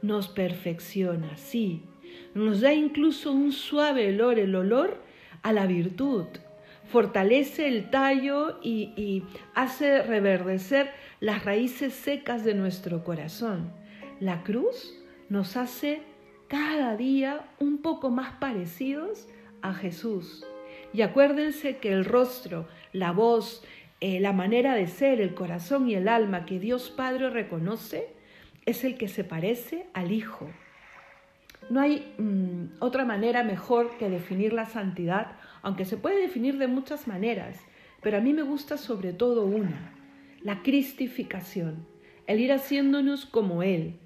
nos 0.00 0.28
perfecciona, 0.28 1.36
sí. 1.36 1.82
Nos 2.32 2.62
da 2.62 2.72
incluso 2.72 3.32
un 3.32 3.52
suave 3.52 4.08
olor, 4.08 4.38
el 4.38 4.54
olor 4.54 5.02
a 5.42 5.52
la 5.52 5.66
virtud. 5.66 6.24
Fortalece 6.90 7.68
el 7.68 7.90
tallo 7.90 8.60
y, 8.62 8.94
y 8.96 9.24
hace 9.54 10.02
reverdecer 10.02 10.90
las 11.20 11.44
raíces 11.44 11.92
secas 11.92 12.44
de 12.44 12.54
nuestro 12.54 13.04
corazón. 13.04 13.74
La 14.20 14.42
cruz 14.42 14.94
nos 15.28 15.58
hace 15.58 16.00
cada 16.48 16.96
día 16.96 17.50
un 17.58 17.82
poco 17.82 18.08
más 18.08 18.32
parecidos 18.40 19.28
a 19.62 19.74
Jesús. 19.74 20.44
Y 20.92 21.02
acuérdense 21.02 21.76
que 21.76 21.92
el 21.92 22.04
rostro, 22.04 22.66
la 22.92 23.12
voz, 23.12 23.64
eh, 24.00 24.20
la 24.20 24.32
manera 24.32 24.74
de 24.74 24.86
ser, 24.86 25.20
el 25.20 25.34
corazón 25.34 25.88
y 25.88 25.94
el 25.94 26.08
alma 26.08 26.46
que 26.46 26.58
Dios 26.58 26.90
Padre 26.90 27.30
reconoce 27.30 28.08
es 28.66 28.84
el 28.84 28.96
que 28.96 29.08
se 29.08 29.24
parece 29.24 29.86
al 29.92 30.12
Hijo. 30.12 30.50
No 31.68 31.80
hay 31.80 32.14
mm, 32.18 32.78
otra 32.80 33.04
manera 33.04 33.44
mejor 33.44 33.96
que 33.98 34.08
definir 34.08 34.52
la 34.52 34.66
santidad, 34.66 35.36
aunque 35.62 35.84
se 35.84 35.96
puede 35.96 36.20
definir 36.20 36.58
de 36.58 36.66
muchas 36.66 37.06
maneras, 37.06 37.60
pero 38.00 38.18
a 38.18 38.20
mí 38.20 38.32
me 38.32 38.42
gusta 38.42 38.76
sobre 38.76 39.12
todo 39.12 39.44
una, 39.44 39.92
la 40.42 40.62
cristificación, 40.62 41.86
el 42.26 42.40
ir 42.40 42.52
haciéndonos 42.52 43.26
como 43.26 43.62
Él. 43.62 43.98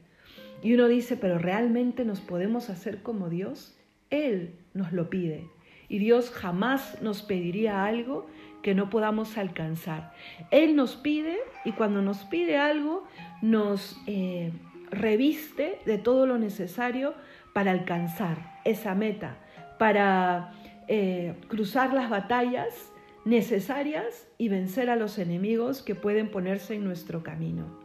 Y 0.63 0.75
uno 0.75 0.89
dice, 0.89 1.17
pero 1.17 1.39
¿realmente 1.39 2.05
nos 2.05 2.21
podemos 2.21 2.71
hacer 2.71 3.03
como 3.03 3.29
Dios? 3.29 3.79
Él 4.15 4.55
nos 4.75 4.93
lo 4.93 5.11
pide. 5.11 5.49
Y 5.89 5.99
Dios 5.99 6.31
jamás 6.31 7.03
nos 7.03 7.23
pediría 7.23 7.85
algo 7.85 8.27
que 8.63 8.75
no 8.75 8.89
podamos 8.89 9.37
alcanzar. 9.37 10.13
Él 10.51 10.77
nos 10.77 10.97
pide 10.97 11.37
y 11.65 11.73
cuando 11.73 12.01
nos 12.01 12.25
pide 12.25 12.57
algo 12.57 13.07
nos 13.43 14.01
eh, 14.07 14.53
reviste 14.91 15.81
de 15.85 15.99
todo 15.99 16.27
lo 16.27 16.39
necesario 16.39 17.15
para 17.53 17.73
alcanzar 17.73 18.61
esa 18.65 18.95
meta, 18.95 19.37
para 19.79 20.53
eh, 20.89 21.35
cruzar 21.49 21.93
las 21.93 22.09
batallas 22.09 22.93
necesarias 23.25 24.29
y 24.39 24.49
vencer 24.49 24.91
a 24.91 24.97
los 24.97 25.19
enemigos 25.19 25.83
que 25.83 25.95
pueden 25.95 26.31
ponerse 26.31 26.75
en 26.75 26.85
nuestro 26.85 27.23
camino. 27.23 27.81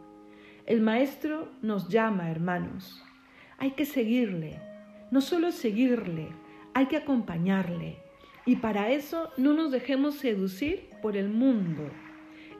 El 0.66 0.80
Maestro 0.80 1.48
nos 1.62 1.88
llama, 1.88 2.30
hermanos. 2.30 3.02
Hay 3.58 3.72
que 3.72 3.84
seguirle, 3.84 4.60
no 5.10 5.20
solo 5.20 5.52
seguirle, 5.52 6.28
hay 6.74 6.86
que 6.86 6.96
acompañarle. 6.96 7.98
Y 8.46 8.56
para 8.56 8.90
eso 8.90 9.30
no 9.36 9.52
nos 9.52 9.70
dejemos 9.70 10.16
seducir 10.16 10.88
por 11.02 11.16
el 11.16 11.28
mundo. 11.28 11.90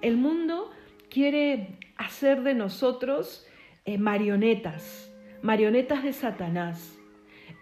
El 0.03 0.17
mundo 0.17 0.71
quiere 1.09 1.79
hacer 1.97 2.43
de 2.43 2.55
nosotros 2.55 3.47
eh, 3.85 3.99
marionetas, 3.99 5.13
marionetas 5.43 6.03
de 6.03 6.13
Satanás. 6.13 6.99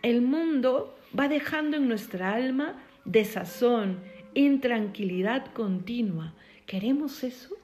El 0.03 0.23
mundo 0.23 0.97
va 1.19 1.29
dejando 1.29 1.77
en 1.77 1.89
nuestra 1.89 2.35
alma 2.35 2.83
desazón, 3.05 4.01
intranquilidad 4.35 5.47
continua. 5.53 6.35
¿Queremos 6.67 7.25
eso? 7.25 7.57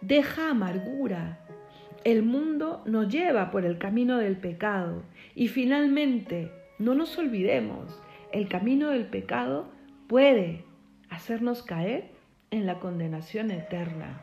Deja 0.00 0.50
amargura. 0.50 1.45
El 2.06 2.22
mundo 2.22 2.84
nos 2.86 3.08
lleva 3.08 3.50
por 3.50 3.64
el 3.64 3.78
camino 3.78 4.18
del 4.18 4.36
pecado 4.36 5.02
y 5.34 5.48
finalmente 5.48 6.52
no 6.78 6.94
nos 6.94 7.18
olvidemos, 7.18 8.00
el 8.30 8.48
camino 8.48 8.90
del 8.90 9.06
pecado 9.06 9.68
puede 10.06 10.64
hacernos 11.10 11.64
caer 11.64 12.12
en 12.52 12.64
la 12.64 12.78
condenación 12.78 13.50
eterna. 13.50 14.22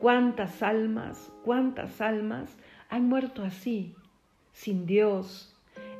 ¿Cuántas 0.00 0.60
almas, 0.64 1.30
cuántas 1.44 2.00
almas 2.00 2.58
han 2.88 3.08
muerto 3.08 3.44
así, 3.44 3.94
sin 4.52 4.84
Dios, 4.84 5.56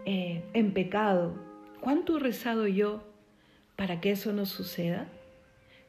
eh, 0.06 0.42
en 0.52 0.73
pecado? 0.73 1.37
¿Cuánto 1.78 2.16
he 2.16 2.21
rezado 2.21 2.66
yo 2.66 3.04
para 3.76 4.00
que 4.00 4.11
eso 4.11 4.33
no 4.33 4.47
suceda? 4.47 5.06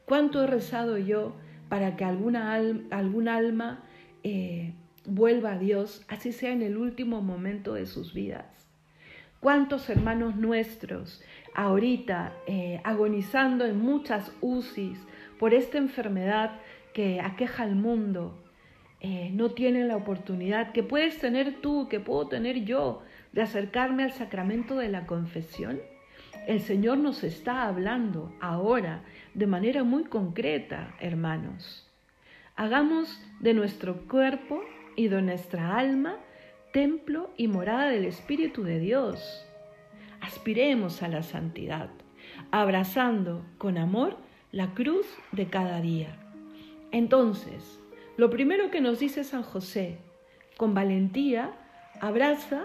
¿Cuánto 0.04 0.44
he 0.44 0.46
rezado 0.46 0.98
yo 0.98 1.34
para 1.68 1.96
que 1.96 2.04
alguna 2.04 2.54
alma, 2.54 3.34
alma 3.34 3.82
eh, 4.22 4.72
vuelva 5.06 5.52
a 5.52 5.58
Dios, 5.58 6.04
así 6.08 6.32
sea 6.32 6.52
en 6.52 6.62
el 6.62 6.76
último 6.76 7.22
momento 7.22 7.74
de 7.74 7.86
sus 7.86 8.14
vidas? 8.14 8.46
¿Cuántos 9.40 9.88
hermanos 9.90 10.36
nuestros 10.36 11.22
ahorita 11.54 12.32
eh, 12.46 12.80
agonizando 12.84 13.64
en 13.64 13.78
muchas 13.78 14.32
UCIs 14.40 14.98
por 15.38 15.54
esta 15.54 15.78
enfermedad 15.78 16.58
que 16.92 17.20
aqueja 17.20 17.62
al 17.62 17.76
mundo 17.76 18.42
eh, 19.00 19.30
no 19.32 19.50
tienen 19.50 19.88
la 19.88 19.96
oportunidad 19.96 20.72
que 20.72 20.82
puedes 20.82 21.18
tener 21.18 21.60
tú, 21.60 21.88
que 21.88 22.00
puedo 22.00 22.28
tener 22.28 22.64
yo, 22.64 23.02
de 23.32 23.42
acercarme 23.42 24.02
al 24.02 24.12
sacramento 24.12 24.76
de 24.76 24.88
la 24.88 25.06
confesión? 25.06 25.80
El 26.46 26.60
Señor 26.60 26.98
nos 26.98 27.22
está 27.24 27.64
hablando 27.64 28.32
ahora 28.40 29.02
de 29.34 29.46
manera 29.46 29.84
muy 29.84 30.04
concreta, 30.04 30.94
hermanos. 31.00 31.90
Hagamos 32.54 33.20
de 33.40 33.52
nuestro 33.52 34.06
cuerpo 34.06 34.62
y 34.96 35.08
de 35.08 35.22
nuestra 35.22 35.76
alma 35.76 36.16
templo 36.72 37.30
y 37.36 37.48
morada 37.48 37.88
del 37.88 38.04
Espíritu 38.04 38.62
de 38.62 38.78
Dios. 38.78 39.46
Aspiremos 40.20 41.02
a 41.02 41.08
la 41.08 41.22
santidad, 41.22 41.88
abrazando 42.50 43.44
con 43.58 43.78
amor 43.78 44.16
la 44.52 44.74
cruz 44.74 45.06
de 45.32 45.46
cada 45.46 45.80
día. 45.80 46.18
Entonces, 46.92 47.80
lo 48.16 48.30
primero 48.30 48.70
que 48.70 48.80
nos 48.80 48.98
dice 48.98 49.24
San 49.24 49.42
José, 49.42 49.98
con 50.56 50.74
valentía, 50.74 51.52
abraza 52.00 52.64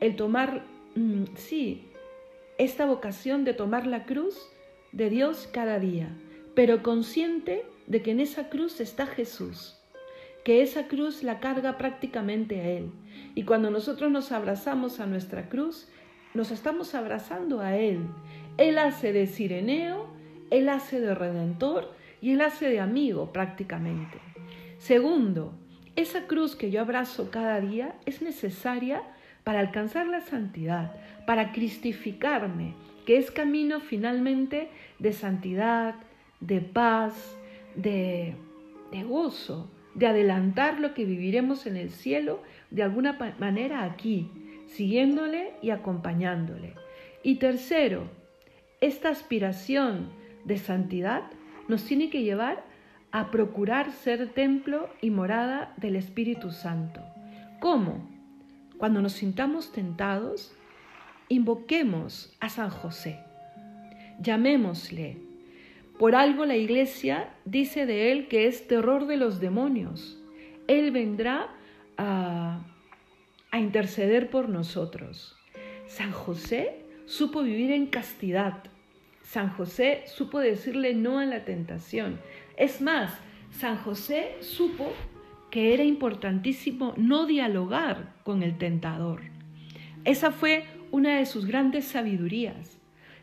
el 0.00 0.16
tomar, 0.16 0.64
mm, 0.94 1.24
sí, 1.34 1.88
esta 2.58 2.86
vocación 2.86 3.44
de 3.44 3.54
tomar 3.54 3.86
la 3.86 4.04
cruz 4.04 4.36
de 4.92 5.10
Dios 5.10 5.48
cada 5.52 5.78
día, 5.78 6.16
pero 6.54 6.82
consciente 6.82 7.64
de 7.86 8.02
que 8.02 8.12
en 8.12 8.20
esa 8.20 8.48
cruz 8.48 8.80
está 8.80 9.06
Jesús 9.06 9.77
que 10.48 10.62
esa 10.62 10.88
cruz 10.88 11.22
la 11.22 11.40
carga 11.40 11.76
prácticamente 11.76 12.58
a 12.58 12.70
Él. 12.70 12.90
Y 13.34 13.42
cuando 13.42 13.70
nosotros 13.70 14.10
nos 14.10 14.32
abrazamos 14.32 14.98
a 14.98 15.04
nuestra 15.04 15.50
cruz, 15.50 15.90
nos 16.32 16.50
estamos 16.50 16.94
abrazando 16.94 17.60
a 17.60 17.76
Él. 17.76 18.06
Él 18.56 18.78
hace 18.78 19.12
de 19.12 19.26
sireneo, 19.26 20.06
Él 20.50 20.70
hace 20.70 21.02
de 21.02 21.14
redentor 21.14 21.92
y 22.22 22.30
Él 22.30 22.40
hace 22.40 22.70
de 22.70 22.80
amigo 22.80 23.30
prácticamente. 23.30 24.16
Segundo, 24.78 25.52
esa 25.96 26.26
cruz 26.26 26.56
que 26.56 26.70
yo 26.70 26.80
abrazo 26.80 27.30
cada 27.30 27.60
día 27.60 27.96
es 28.06 28.22
necesaria 28.22 29.02
para 29.44 29.60
alcanzar 29.60 30.06
la 30.06 30.22
santidad, 30.22 30.94
para 31.26 31.52
cristificarme, 31.52 32.72
que 33.04 33.18
es 33.18 33.30
camino 33.30 33.80
finalmente 33.80 34.70
de 34.98 35.12
santidad, 35.12 35.96
de 36.40 36.62
paz, 36.62 37.36
de, 37.76 38.34
de 38.90 39.02
gozo, 39.02 39.68
de 39.98 40.06
adelantar 40.06 40.78
lo 40.78 40.94
que 40.94 41.04
viviremos 41.04 41.66
en 41.66 41.76
el 41.76 41.90
cielo 41.90 42.40
de 42.70 42.84
alguna 42.84 43.18
manera 43.38 43.82
aquí, 43.82 44.30
siguiéndole 44.68 45.54
y 45.60 45.70
acompañándole. 45.70 46.74
Y 47.24 47.36
tercero, 47.36 48.08
esta 48.80 49.08
aspiración 49.08 50.10
de 50.44 50.56
santidad 50.56 51.24
nos 51.66 51.84
tiene 51.84 52.10
que 52.10 52.22
llevar 52.22 52.64
a 53.10 53.32
procurar 53.32 53.90
ser 53.90 54.28
templo 54.28 54.88
y 55.00 55.10
morada 55.10 55.74
del 55.78 55.96
Espíritu 55.96 56.52
Santo. 56.52 57.02
¿Cómo? 57.58 58.08
Cuando 58.76 59.02
nos 59.02 59.14
sintamos 59.14 59.72
tentados, 59.72 60.54
invoquemos 61.28 62.36
a 62.38 62.48
San 62.50 62.70
José, 62.70 63.18
llamémosle, 64.20 65.27
por 65.98 66.14
algo 66.14 66.46
la 66.46 66.56
iglesia 66.56 67.34
dice 67.44 67.84
de 67.84 68.12
él 68.12 68.28
que 68.28 68.46
es 68.46 68.68
terror 68.68 69.06
de 69.06 69.16
los 69.16 69.40
demonios. 69.40 70.18
Él 70.68 70.92
vendrá 70.92 71.48
a, 71.96 72.60
interceder 73.52 74.30
por 74.30 74.48
nosotros. 74.48 75.36
San 75.86 76.12
José 76.12 76.84
supo 77.06 77.42
vivir 77.42 77.72
en 77.72 77.86
castidad. 77.86 78.62
San 79.22 79.50
José 79.50 80.04
supo 80.06 80.38
decirle 80.38 80.94
no 80.94 81.18
a 81.18 81.24
la 81.24 81.44
tentación. 81.44 82.20
Es 82.56 82.80
más, 82.80 83.18
San 83.50 83.76
José 83.78 84.36
supo 84.40 84.92
que 85.50 85.74
era 85.74 85.82
importantísimo 85.82 86.94
no 86.96 87.26
dialogar 87.26 88.14
con 88.22 88.42
el 88.42 88.56
tentador. 88.58 89.22
Esa 90.04 90.30
fue 90.30 90.64
una 90.92 91.18
de 91.18 91.26
sus 91.26 91.46
grandes 91.46 91.86
sabidurías. 91.86 92.77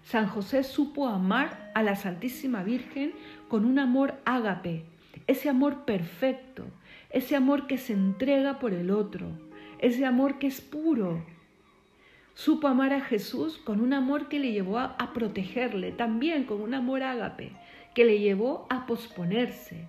San 0.06 0.28
José 0.28 0.64
supo 0.64 1.08
amar 1.08 1.72
a 1.74 1.82
la 1.82 1.96
Santísima 1.96 2.62
Virgen 2.64 3.14
con 3.48 3.66
un 3.66 3.80
amor 3.80 4.14
ágape, 4.24 4.84
ese 5.26 5.50
amor 5.50 5.84
perfecto, 5.84 6.64
ese 7.10 7.36
amor 7.36 7.66
que 7.66 7.80
se 7.80 7.94
entrega 7.94 8.60
por 8.60 8.72
el 8.74 8.92
otro, 8.92 9.32
ese 9.80 10.06
amor 10.06 10.38
que 10.38 10.46
es 10.46 10.62
puro. 10.62 11.26
Supo 12.36 12.68
amar 12.68 12.94
a 12.94 13.02
Jesús 13.02 13.58
con 13.58 13.82
un 13.82 13.94
amor 13.94 14.28
que 14.28 14.38
le 14.38 14.52
llevó 14.52 14.78
a, 14.78 15.12
protegerle, 15.16 15.92
también 15.92 16.44
con 16.44 16.62
un 16.62 16.76
amor 16.76 17.02
ágape, 17.02 17.54
que 17.96 18.06
le 18.06 18.20
llevó 18.20 18.68
a 18.70 18.86
posponerse. 18.86 19.88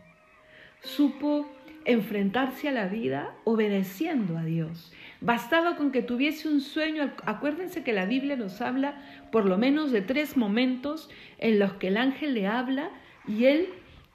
Supo 0.81 1.47
enfrentarse 1.85 2.71
a 2.71 2.73
la 2.73 2.89
vida 2.89 3.35
obedeciendo 3.45 4.39
a 4.39 4.45
Dios. 4.45 4.95
Bastaba 5.21 5.77
con 5.77 5.93
que 5.93 6.03
tuviese 6.03 6.49
un 6.49 6.61
sueño. 6.61 7.13
Acuérdense 7.25 7.83
que 7.83 7.93
la 7.93 8.07
Biblia 8.07 8.37
nos 8.37 8.61
habla 8.61 9.01
por 9.33 9.47
lo 9.47 9.59
menos 9.59 9.91
de 9.91 10.03
tres 10.03 10.37
momentos 10.37 11.11
en 11.39 11.59
los 11.59 11.75
que 11.75 11.89
el 11.89 11.97
ángel 11.97 12.35
le 12.35 12.47
habla 12.47 12.91
y 13.27 13.45
él 13.45 13.69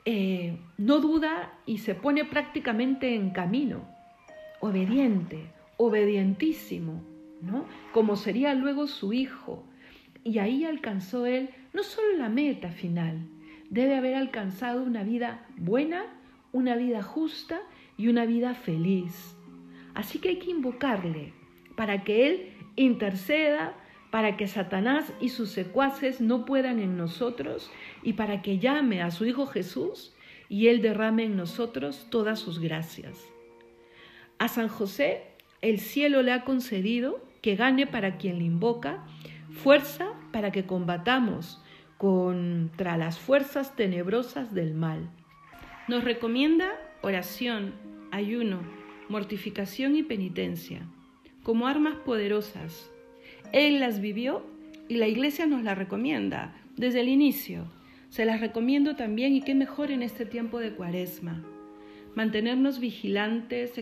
eh, 0.06 0.58
no 0.78 1.00
duda 1.00 1.54
y 1.66 1.80
se 1.80 1.96
pone 1.96 2.26
prácticamente 2.26 3.16
en 3.16 3.32
camino, 3.32 3.88
obediente, 4.60 5.50
obedientísimo, 5.78 7.04
¿no? 7.42 7.66
Como 7.94 8.16
sería 8.16 8.54
luego 8.54 8.88
su 8.88 9.14
hijo. 9.14 9.64
Y 10.24 10.38
ahí 10.38 10.66
alcanzó 10.66 11.26
él 11.26 11.50
no 11.74 11.84
solo 11.84 12.18
la 12.18 12.30
meta 12.30 12.70
final, 12.70 13.28
debe 13.70 13.96
haber 13.96 14.16
alcanzado 14.16 14.84
una 14.84 15.04
vida 15.04 15.46
buena, 15.58 16.06
una 16.52 16.76
vida 16.76 17.02
justa 17.02 17.62
y 17.98 18.08
una 18.08 18.26
vida 18.26 18.54
feliz. 18.54 19.38
Así 19.94 20.20
que 20.20 20.30
hay 20.30 20.40
que 20.40 20.52
invocarle 20.52 21.34
para 21.76 22.04
que 22.04 22.28
Él 22.28 22.54
interceda, 22.76 23.76
para 24.12 24.38
que 24.38 24.48
Satanás 24.48 25.14
y 25.20 25.30
sus 25.30 25.50
secuaces 25.52 26.22
no 26.22 26.46
puedan 26.46 26.80
en 26.80 26.98
nosotros 26.98 27.72
y 28.04 28.14
para 28.14 28.42
que 28.42 28.60
llame 28.60 29.02
a 29.02 29.12
su 29.12 29.26
Hijo 29.26 29.48
Jesús 29.48 30.14
y 30.50 30.68
Él 30.68 30.82
derrame 30.82 31.24
en 31.24 31.38
nosotros 31.38 32.08
todas 32.10 32.40
sus 32.40 32.60
gracias. 32.60 33.26
A 34.38 34.48
San 34.48 34.68
José 34.68 35.24
el 35.62 35.80
cielo 35.80 36.24
le 36.24 36.32
ha 36.32 36.44
concedido 36.44 37.24
que 37.42 37.56
gane 37.56 37.86
para 37.86 38.18
quien 38.18 38.40
le 38.40 38.46
invoca 38.46 39.06
fuerza 39.52 40.14
para 40.32 40.52
que 40.52 40.66
combatamos 40.66 41.62
contra 41.98 42.98
las 42.98 43.20
fuerzas 43.20 43.76
tenebrosas 43.76 44.54
del 44.54 44.74
mal. 44.74 45.10
Nos 45.88 46.04
recomienda 46.04 46.72
oración, 47.02 47.76
ayuno, 48.12 48.62
mortificación 49.12 49.96
y 49.96 50.04
penitencia, 50.04 50.88
como 51.44 51.68
armas 51.68 51.96
poderosas. 51.98 52.90
Él 53.52 53.80
las 53.80 54.00
vivió 54.00 54.46
y 54.88 54.96
la 54.96 55.08
iglesia 55.08 55.46
nos 55.46 55.64
las 55.64 55.78
recomienda 55.78 56.56
desde 56.78 57.02
el 57.02 57.10
inicio. 57.10 57.66
Se 58.10 58.26
las 58.26 58.40
recomiendo 58.40 58.96
también 58.96 59.36
y 59.36 59.42
qué 59.42 59.54
mejor 59.54 59.92
en 59.92 60.02
este 60.02 60.26
tiempo 60.26 60.60
de 60.60 60.72
cuaresma. 60.72 61.44
Mantenernos 62.16 62.80
vigilantes, 62.80 63.78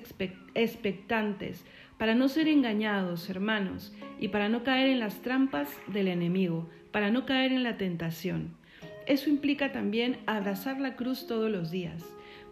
expectantes, 0.55 1.63
para 1.97 2.15
no 2.15 2.27
ser 2.27 2.47
engañados, 2.47 3.29
hermanos, 3.29 3.93
y 4.19 4.29
para 4.29 4.49
no 4.49 4.63
caer 4.63 4.89
en 4.89 4.99
las 4.99 5.21
trampas 5.21 5.69
del 5.87 6.07
enemigo, 6.07 6.69
para 6.91 7.11
no 7.11 7.25
caer 7.25 7.51
en 7.51 7.63
la 7.63 7.77
tentación. 7.77 8.55
Eso 9.05 9.29
implica 9.29 9.71
también 9.71 10.17
abrazar 10.25 10.79
la 10.79 10.95
cruz 10.95 11.27
todos 11.27 11.51
los 11.51 11.71
días. 11.71 12.03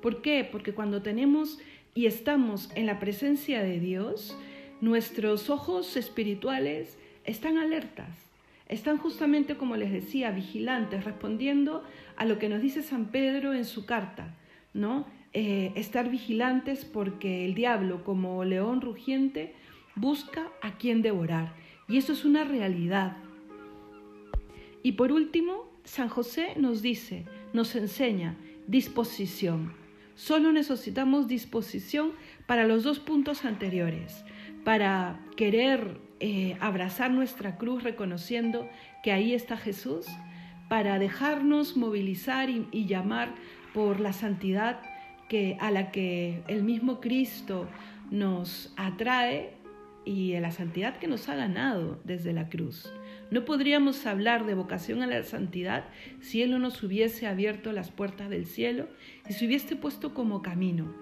¿Por 0.02 0.22
qué? 0.22 0.48
Porque 0.52 0.74
cuando 0.74 1.02
tenemos 1.02 1.60
y 1.98 2.06
estamos 2.06 2.70
en 2.76 2.86
la 2.86 3.00
presencia 3.00 3.64
de 3.64 3.80
Dios, 3.80 4.38
nuestros 4.82 5.50
ojos 5.50 5.98
espirituales 5.98 6.96
están 7.24 7.58
alertas, 7.58 8.16
están 8.68 9.00
justamente 9.00 9.58
como 9.58 9.78
les 9.78 9.92
decía, 9.92 10.30
vigilantes, 10.30 11.06
respondiendo 11.06 11.84
a 12.16 12.26
lo 12.26 12.38
que 12.38 12.50
nos 12.50 12.62
dice 12.62 12.84
San 12.84 13.08
Pedro 13.08 13.56
en 13.56 13.66
su 13.66 13.88
carta, 13.88 14.36
¿no? 14.76 15.08
Eh, 15.34 15.72
estar 15.74 16.12
vigilantes 16.12 16.86
porque 16.86 17.46
el 17.46 17.56
diablo, 17.56 18.04
como 18.04 18.46
león 18.46 18.82
rugiente, 18.82 19.56
busca 19.96 20.52
a 20.62 20.78
quien 20.78 21.02
devorar. 21.02 21.56
Y 21.88 21.98
eso 21.98 22.14
es 22.14 22.26
una 22.26 22.44
realidad. 22.44 23.18
Y 24.84 24.92
por 24.92 25.12
último, 25.12 25.68
San 25.84 26.10
José 26.10 26.54
nos 26.58 26.84
dice, 26.84 27.26
nos 27.54 27.76
enseña 27.76 28.38
disposición. 28.68 29.87
Solo 30.18 30.52
necesitamos 30.52 31.28
disposición 31.28 32.14
para 32.48 32.66
los 32.66 32.84
dos 32.84 33.00
puntos 33.00 33.46
anteriores, 33.46 34.26
para 34.64 35.20
querer 35.36 36.00
eh, 36.20 36.58
abrazar 36.60 37.12
nuestra 37.12 37.58
cruz 37.58 37.84
reconociendo 37.84 38.68
que 39.04 39.12
ahí 39.12 39.36
está 39.36 39.58
Jesús, 39.58 40.08
para 40.70 40.98
dejarnos 40.98 41.78
movilizar 41.78 42.50
y, 42.50 42.86
llamar 42.88 43.36
por 43.76 44.00
la 44.00 44.12
santidad 44.12 44.80
que, 45.30 45.56
a 45.60 45.70
la 45.70 45.92
que 45.92 46.42
el 46.48 46.64
mismo 46.64 47.00
Cristo 47.00 47.70
nos 48.10 48.74
atrae 48.76 49.54
y 50.04 50.32
la 50.40 50.50
santidad 50.50 50.98
que 50.98 51.08
nos 51.08 51.30
ha 51.30 51.36
ganado 51.36 52.00
desde 52.06 52.34
la 52.34 52.50
cruz. 52.50 52.92
No 53.30 53.44
podríamos 53.44 54.06
hablar 54.06 54.46
de 54.46 54.54
vocación 54.54 55.02
a 55.02 55.08
la 55.08 55.22
santidad 55.24 55.86
si 56.22 56.42
Él 56.42 56.52
no 56.52 56.60
nos 56.60 56.82
hubiese 56.82 57.28
abierto 57.28 57.74
las 57.74 57.92
puertas 57.92 58.30
del 58.30 58.46
cielo 58.46 58.88
y 59.30 59.34
se 59.34 59.46
hubiese 59.46 59.76
puesto 59.76 60.14
como 60.14 60.42
camino. 60.42 60.94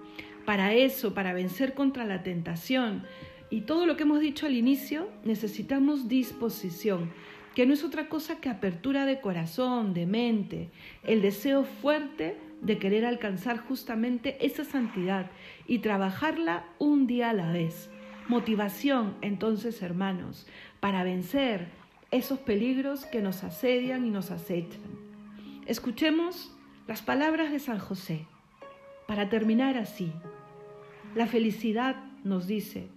Para 0.44 0.74
eso, 0.74 1.14
para 1.14 1.32
vencer 1.32 1.74
contra 1.74 2.04
la 2.04 2.22
tentación 2.22 3.04
y 3.48 3.62
todo 3.62 3.86
lo 3.86 3.96
que 3.96 4.02
hemos 4.02 4.20
dicho 4.20 4.46
al 4.46 4.56
inicio, 4.56 5.08
necesitamos 5.24 6.08
disposición, 6.08 7.12
que 7.54 7.64
no 7.64 7.74
es 7.74 7.84
otra 7.84 8.08
cosa 8.08 8.40
que 8.40 8.48
apertura 8.48 9.06
de 9.06 9.20
corazón, 9.20 9.94
de 9.94 10.06
mente, 10.06 10.70
el 11.04 11.22
deseo 11.22 11.64
fuerte 11.64 12.36
de 12.60 12.78
querer 12.78 13.04
alcanzar 13.04 13.58
justamente 13.58 14.44
esa 14.44 14.64
santidad 14.64 15.30
y 15.66 15.78
trabajarla 15.78 16.64
un 16.78 17.06
día 17.06 17.30
a 17.30 17.34
la 17.34 17.52
vez. 17.52 17.88
Motivación, 18.28 19.14
entonces, 19.20 19.80
hermanos, 19.82 20.48
para 20.80 21.04
vencer 21.04 21.68
esos 22.10 22.38
peligros 22.38 23.04
que 23.06 23.22
nos 23.22 23.44
asedian 23.44 24.06
y 24.06 24.10
nos 24.10 24.30
acechan. 24.30 24.80
Escuchemos 25.66 26.52
las 26.86 27.02
palabras 27.02 27.50
de 27.50 27.58
San 27.58 27.78
José 27.78 28.26
para 29.06 29.28
terminar 29.28 29.76
así. 29.76 30.12
La 31.14 31.26
felicidad, 31.26 31.96
nos 32.24 32.46
dice, 32.46 32.88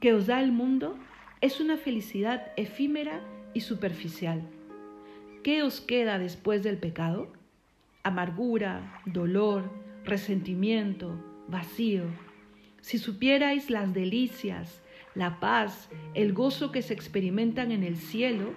que 0.00 0.14
os 0.14 0.26
da 0.26 0.40
el 0.40 0.52
mundo 0.52 0.98
es 1.40 1.60
una 1.60 1.76
felicidad 1.76 2.52
efímera 2.56 3.20
y 3.54 3.60
superficial. 3.60 4.42
¿Qué 5.42 5.62
os 5.62 5.80
queda 5.80 6.18
después 6.18 6.62
del 6.62 6.78
pecado? 6.78 7.32
Amargura, 8.02 9.00
dolor, 9.06 9.70
resentimiento, 10.04 11.22
vacío. 11.48 12.04
Si 12.80 12.98
supierais 12.98 13.70
las 13.70 13.92
delicias, 13.94 14.81
la 15.14 15.40
paz, 15.40 15.88
el 16.14 16.32
gozo 16.32 16.72
que 16.72 16.82
se 16.82 16.94
experimentan 16.94 17.72
en 17.72 17.82
el 17.82 17.96
cielo, 17.96 18.54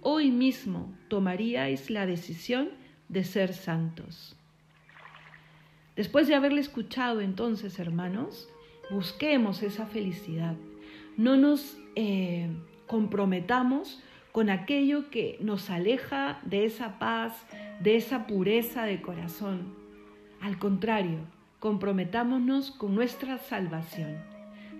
hoy 0.00 0.30
mismo 0.30 0.94
tomaríais 1.08 1.90
la 1.90 2.06
decisión 2.06 2.70
de 3.08 3.24
ser 3.24 3.52
santos. 3.52 4.36
Después 5.96 6.28
de 6.28 6.34
haberle 6.34 6.60
escuchado 6.60 7.20
entonces, 7.20 7.78
hermanos, 7.78 8.48
busquemos 8.90 9.62
esa 9.62 9.86
felicidad. 9.86 10.54
No 11.16 11.36
nos 11.36 11.78
eh, 11.94 12.50
comprometamos 12.86 14.02
con 14.30 14.50
aquello 14.50 15.08
que 15.10 15.38
nos 15.40 15.70
aleja 15.70 16.40
de 16.44 16.66
esa 16.66 16.98
paz, 16.98 17.46
de 17.80 17.96
esa 17.96 18.26
pureza 18.26 18.84
de 18.84 19.00
corazón. 19.00 19.74
Al 20.42 20.58
contrario, 20.58 21.20
comprometámonos 21.58 22.70
con 22.70 22.94
nuestra 22.94 23.38
salvación. 23.38 24.18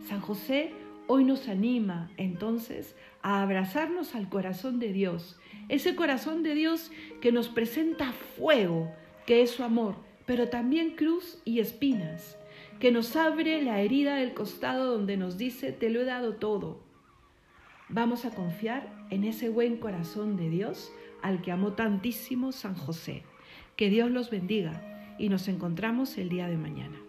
San 0.07 0.21
José 0.21 0.75
hoy 1.07 1.25
nos 1.25 1.49
anima 1.49 2.11
entonces 2.17 2.95
a 3.23 3.43
abrazarnos 3.43 4.15
al 4.15 4.29
corazón 4.29 4.79
de 4.79 4.93
Dios, 4.93 5.39
ese 5.69 5.95
corazón 5.95 6.43
de 6.43 6.55
Dios 6.55 6.91
que 7.21 7.33
nos 7.33 7.49
presenta 7.49 8.13
fuego, 8.13 8.93
que 9.27 9.43
es 9.43 9.51
su 9.51 9.65
amor, 9.65 9.97
pero 10.27 10.49
también 10.49 10.97
cruz 10.97 11.41
y 11.45 11.61
espinas, 11.61 12.39
que 12.81 12.91
nos 12.91 13.17
abre 13.17 13.63
la 13.63 13.81
herida 13.81 14.17
del 14.17 14.35
costado 14.35 14.93
donde 14.93 15.17
nos 15.17 15.39
dice, 15.39 15.73
te 15.73 15.91
lo 15.91 16.01
he 16.01 16.05
dado 16.05 16.35
todo. 16.35 16.85
Vamos 17.89 18.25
a 18.25 18.31
confiar 18.31 18.93
en 19.11 19.25
ese 19.25 19.49
buen 19.49 19.77
corazón 19.77 20.37
de 20.37 20.51
Dios 20.51 20.93
al 21.23 21.41
que 21.41 21.53
amó 21.53 21.73
tantísimo 21.73 22.53
San 22.53 22.75
José. 22.75 23.23
Que 23.77 23.91
Dios 23.91 24.11
los 24.11 24.31
bendiga 24.31 25.17
y 25.19 25.29
nos 25.29 25.49
encontramos 25.49 26.19
el 26.19 26.29
día 26.29 26.49
de 26.49 26.57
mañana. 26.57 27.06